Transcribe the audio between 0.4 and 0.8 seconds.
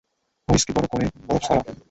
whisky,